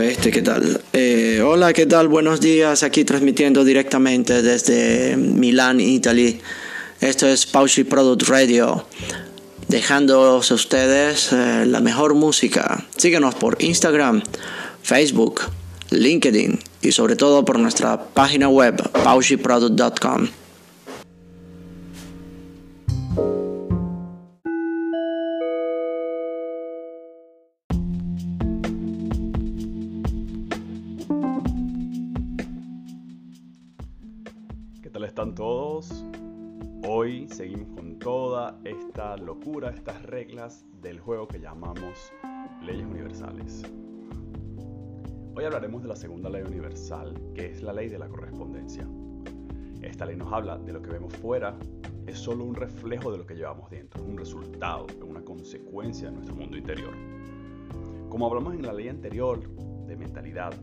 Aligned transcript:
gente, 0.00 0.30
¿qué 0.30 0.42
tal? 0.42 0.80
Eh, 0.92 1.42
hola, 1.44 1.72
¿qué 1.72 1.84
tal? 1.86 2.08
Buenos 2.08 2.40
días, 2.40 2.82
aquí 2.82 3.04
transmitiendo 3.04 3.64
directamente 3.64 4.42
desde 4.42 5.16
Milán, 5.16 5.80
Italy. 5.80 6.40
Esto 7.00 7.26
es 7.26 7.46
Paushi 7.46 7.84
Product 7.84 8.28
Radio, 8.28 8.86
dejándoos 9.66 10.50
a 10.50 10.54
ustedes 10.54 11.32
eh, 11.32 11.64
la 11.66 11.80
mejor 11.80 12.14
música. 12.14 12.86
Síguenos 12.96 13.34
por 13.34 13.56
Instagram, 13.60 14.22
Facebook, 14.82 15.42
LinkedIn 15.90 16.58
y 16.80 16.92
sobre 16.92 17.16
todo 17.16 17.44
por 17.44 17.58
nuestra 17.58 18.04
página 18.14 18.48
web 18.48 18.80
paushiproduct.com. 19.04 20.28
están 35.18 35.34
todos? 35.34 36.04
Hoy 36.86 37.26
seguimos 37.26 37.66
con 37.74 37.98
toda 37.98 38.60
esta 38.62 39.16
locura, 39.16 39.70
estas 39.70 40.00
reglas 40.04 40.64
del 40.80 41.00
juego 41.00 41.26
que 41.26 41.40
llamamos 41.40 42.12
leyes 42.62 42.86
universales. 42.86 43.64
Hoy 45.34 45.44
hablaremos 45.44 45.82
de 45.82 45.88
la 45.88 45.96
segunda 45.96 46.30
ley 46.30 46.42
universal, 46.42 47.20
que 47.34 47.46
es 47.46 47.64
la 47.64 47.72
ley 47.72 47.88
de 47.88 47.98
la 47.98 48.06
correspondencia. 48.06 48.86
Esta 49.82 50.06
ley 50.06 50.14
nos 50.14 50.32
habla 50.32 50.56
de 50.56 50.72
lo 50.72 50.80
que 50.80 50.90
vemos 50.90 51.12
fuera 51.14 51.58
es 52.06 52.16
solo 52.16 52.44
un 52.44 52.54
reflejo 52.54 53.10
de 53.10 53.18
lo 53.18 53.26
que 53.26 53.34
llevamos 53.34 53.68
dentro, 53.70 54.04
un 54.04 54.18
resultado, 54.18 54.86
una 55.04 55.24
consecuencia 55.24 56.10
de 56.10 56.14
nuestro 56.14 56.36
mundo 56.36 56.56
interior. 56.56 56.94
Como 58.08 58.24
hablamos 58.24 58.54
en 58.54 58.62
la 58.62 58.72
ley 58.72 58.86
anterior 58.86 59.40
de 59.84 59.96
mentalidad, 59.96 60.54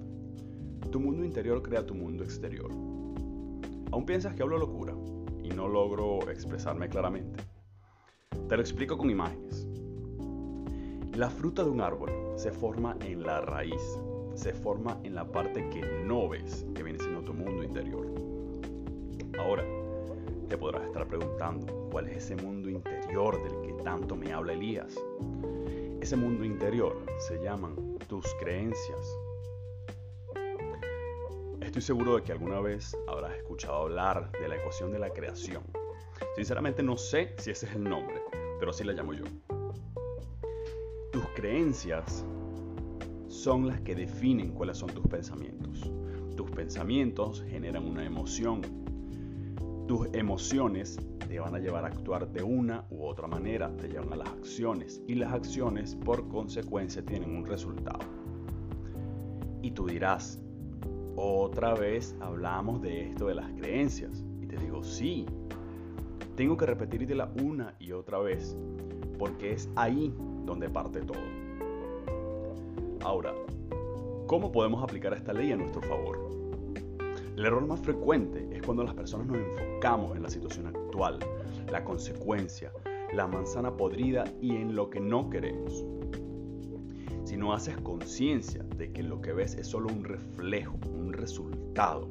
tu 0.94 1.02
mundo 1.02 1.26
interior 1.26 1.62
crea 1.62 1.86
tu 1.86 1.94
mundo 1.94 2.24
exterior. 2.24 2.95
¿Aún 3.92 4.06
piensas 4.06 4.34
que 4.34 4.44
hablo 4.44 4.58
locura 4.58 4.94
y 5.44 5.50
no 5.50 5.68
logro 5.68 6.30
expresarme 6.30 6.90
claramente? 6.90 7.44
Te 8.48 8.56
lo 8.56 8.62
explico 8.62 8.98
con 8.98 9.10
imágenes. 9.10 9.68
La 11.16 11.30
fruta 11.30 11.64
de 11.64 11.70
un 11.70 11.82
árbol 11.82 12.12
se 12.36 12.52
forma 12.52 12.98
en 13.02 13.24
la 13.24 13.42
raíz, 13.42 14.00
se 14.36 14.54
forma 14.54 15.00
en 15.04 15.16
la 15.16 15.32
parte 15.32 15.70
que 15.70 15.82
no 15.82 16.28
ves, 16.28 16.66
que 16.76 16.84
viene 16.84 17.00
siendo 17.00 17.22
tu 17.22 17.34
mundo 17.34 17.64
interior. 17.64 18.06
Ahora, 19.40 19.64
te 20.50 20.58
podrás 20.58 20.84
estar 20.84 21.08
preguntando, 21.08 21.88
¿cuál 21.92 22.08
es 22.08 22.18
ese 22.18 22.36
mundo 22.36 22.70
interior 22.70 23.42
del 23.44 23.62
que 23.62 23.84
tanto 23.84 24.16
me 24.16 24.32
habla 24.34 24.54
Elías? 24.54 24.96
Ese 26.02 26.16
mundo 26.16 26.46
interior 26.46 27.02
se 27.18 27.42
llaman 27.42 27.76
tus 28.08 28.26
creencias. 28.40 29.18
Estoy 31.62 31.82
seguro 31.82 32.16
de 32.16 32.24
que 32.24 32.32
alguna 32.32 32.60
vez 32.60 32.98
habrás 33.08 33.36
escuchado 33.36 33.76
hablar 33.76 34.32
de 34.32 34.48
la 34.48 34.56
ecuación 34.56 34.92
de 34.92 35.00
la 35.00 35.10
creación. 35.10 35.64
Sinceramente 36.36 36.84
no 36.84 36.98
sé 36.98 37.34
si 37.38 37.52
ese 37.52 37.66
es 37.66 37.76
el 37.76 37.84
nombre, 37.84 38.22
pero 38.60 38.72
así 38.72 38.84
la 38.84 38.94
llamo 38.94 39.14
yo. 39.14 39.24
Tus 41.12 41.26
creencias 41.36 42.26
son 43.28 43.68
las 43.68 43.82
que 43.82 43.96
definen 43.96 44.52
cuáles 44.52 44.78
son 44.78 44.90
tus 44.90 45.06
pensamientos. 45.08 45.92
Tus 46.36 46.52
pensamientos 46.52 47.44
generan 47.48 47.86
una 47.86 48.06
emoción. 48.06 48.62
Tus 49.88 50.08
emociones 50.14 50.98
te 51.28 51.40
van 51.40 51.56
a 51.56 51.60
llevar 51.60 51.86
a 51.86 51.88
actuar 51.88 52.32
de 52.32 52.44
una 52.44 52.86
u 52.90 53.06
otra 53.06 53.28
manera, 53.28 53.76
te 53.78 53.88
llevan 53.88 54.12
a 54.14 54.18
las 54.18 54.30
acciones 54.30 55.02
y 55.08 55.16
las 55.16 55.32
acciones 55.32 55.96
por 55.96 56.28
consecuencia 56.28 57.04
tienen 57.06 57.36
un 57.36 57.46
resultado. 57.46 58.00
Y 59.62 59.72
tú 59.72 59.88
dirás, 59.88 60.40
otra 61.16 61.74
vez 61.74 62.16
hablamos 62.20 62.82
de 62.82 63.10
esto 63.10 63.28
de 63.28 63.36
las 63.36 63.52
creencias. 63.54 64.24
Y 64.42 64.48
te 64.48 64.58
digo, 64.58 64.84
sí, 64.84 65.26
tengo 66.36 66.58
que 66.58 66.66
repetírtela 66.66 67.32
una 67.42 67.76
y 67.80 67.92
otra 67.92 68.20
vez, 68.20 68.58
porque 69.18 69.54
es 69.54 69.70
ahí 69.76 70.14
donde 70.46 70.70
parte 70.70 71.02
todo. 71.02 71.22
Ahora, 73.02 73.34
¿cómo 74.28 74.52
podemos 74.52 74.84
aplicar 74.84 75.14
esta 75.14 75.34
ley 75.34 75.52
a 75.52 75.56
nuestro 75.56 75.82
favor? 75.82 76.20
El 77.38 77.46
error 77.46 77.66
más 77.68 77.80
frecuente 77.82 78.48
es 78.52 78.62
cuando 78.64 78.84
las 78.84 78.94
personas 78.94 79.28
nos 79.28 79.38
enfocamos 79.38 80.16
en 80.16 80.24
la 80.24 80.30
situación 80.30 80.68
actual, 80.68 81.20
la 81.70 81.84
consecuencia, 81.84 82.72
la 83.14 83.28
manzana 83.28 83.76
podrida 83.76 84.24
y 84.42 84.56
en 84.56 84.76
lo 84.76 84.90
que 84.90 85.00
no 85.00 85.30
queremos. 85.30 85.86
No 87.46 87.54
haces 87.54 87.78
conciencia 87.78 88.64
de 88.76 88.92
que 88.92 89.04
lo 89.04 89.22
que 89.22 89.32
ves 89.32 89.54
es 89.54 89.68
solo 89.68 89.90
un 89.94 90.04
reflejo, 90.04 90.80
un 90.90 91.14
resultado, 91.14 92.10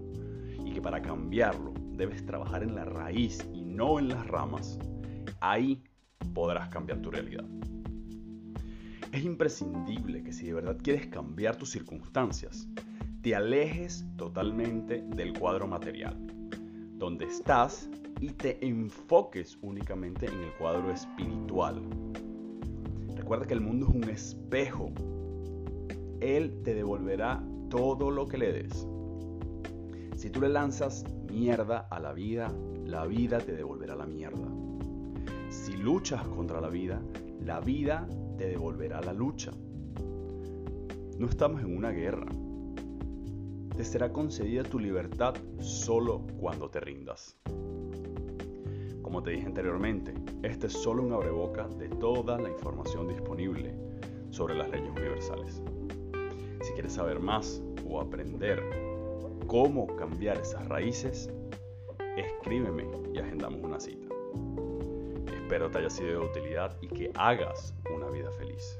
y 0.64 0.70
que 0.70 0.80
para 0.80 1.02
cambiarlo 1.02 1.74
debes 1.90 2.24
trabajar 2.24 2.62
en 2.62 2.76
la 2.76 2.84
raíz 2.84 3.44
y 3.52 3.62
no 3.62 3.98
en 3.98 4.10
las 4.10 4.24
ramas, 4.28 4.78
ahí 5.40 5.82
podrás 6.34 6.68
cambiar 6.68 7.02
tu 7.02 7.10
realidad. 7.10 7.44
Es 9.10 9.24
imprescindible 9.24 10.22
que 10.22 10.32
si 10.32 10.46
de 10.46 10.54
verdad 10.54 10.78
quieres 10.80 11.08
cambiar 11.08 11.56
tus 11.56 11.70
circunstancias, 11.70 12.68
te 13.20 13.34
alejes 13.34 14.06
totalmente 14.16 15.02
del 15.16 15.36
cuadro 15.36 15.66
material, 15.66 16.16
donde 16.92 17.24
estás 17.24 17.90
y 18.20 18.28
te 18.28 18.64
enfoques 18.64 19.58
únicamente 19.62 20.26
en 20.26 20.44
el 20.44 20.52
cuadro 20.52 20.92
espiritual. 20.92 21.82
Recuerda 23.16 23.46
que 23.48 23.54
el 23.54 23.62
mundo 23.62 23.88
es 23.88 23.94
un 23.96 24.04
espejo. 24.04 24.92
Él 26.24 26.62
te 26.62 26.74
devolverá 26.74 27.44
todo 27.68 28.10
lo 28.10 28.26
que 28.26 28.38
le 28.38 28.50
des. 28.50 28.88
Si 30.16 30.30
tú 30.30 30.40
le 30.40 30.48
lanzas 30.48 31.04
mierda 31.30 31.86
a 31.90 32.00
la 32.00 32.14
vida, 32.14 32.50
la 32.86 33.04
vida 33.04 33.36
te 33.36 33.52
devolverá 33.52 33.94
la 33.94 34.06
mierda. 34.06 34.48
Si 35.50 35.76
luchas 35.76 36.26
contra 36.28 36.62
la 36.62 36.70
vida, 36.70 37.02
la 37.42 37.60
vida 37.60 38.08
te 38.38 38.46
devolverá 38.46 39.02
la 39.02 39.12
lucha. 39.12 39.50
No 41.18 41.26
estamos 41.26 41.60
en 41.60 41.76
una 41.76 41.90
guerra. 41.90 42.26
Te 43.76 43.84
será 43.84 44.10
concedida 44.10 44.62
tu 44.62 44.78
libertad 44.78 45.34
solo 45.58 46.26
cuando 46.38 46.70
te 46.70 46.80
rindas. 46.80 47.36
Como 49.02 49.22
te 49.22 49.32
dije 49.32 49.44
anteriormente, 49.44 50.14
este 50.42 50.68
es 50.68 50.72
solo 50.72 51.02
un 51.02 51.12
abreboca 51.12 51.68
de 51.68 51.90
toda 51.90 52.38
la 52.38 52.48
información 52.48 53.08
disponible 53.08 53.76
sobre 54.30 54.54
las 54.54 54.70
leyes 54.70 54.90
universales. 54.90 55.62
Si 56.64 56.72
quieres 56.72 56.94
saber 56.94 57.20
más 57.20 57.62
o 57.86 58.00
aprender 58.00 58.62
cómo 59.46 59.86
cambiar 59.96 60.38
esas 60.38 60.66
raíces, 60.66 61.30
escríbeme 62.16 62.86
y 63.12 63.18
agendamos 63.18 63.60
una 63.62 63.78
cita. 63.78 64.08
Espero 65.36 65.70
te 65.70 65.76
haya 65.76 65.90
sido 65.90 66.08
de 66.08 66.26
utilidad 66.26 66.74
y 66.80 66.88
que 66.88 67.10
hagas 67.16 67.74
una 67.94 68.08
vida 68.08 68.30
feliz. 68.30 68.78